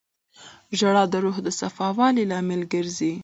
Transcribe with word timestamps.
•ژړا 0.77 1.03
د 1.11 1.13
روح 1.23 1.37
د 1.45 1.47
صفا 1.59 1.87
والي 1.97 2.23
لامل 2.31 2.61
ګرځي. 2.73 3.13